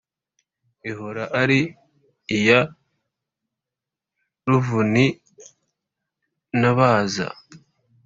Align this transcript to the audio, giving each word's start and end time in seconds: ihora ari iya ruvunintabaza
ihora 0.89 1.23
ari 1.41 1.59
iya 2.37 2.59
ruvunintabaza 4.47 7.27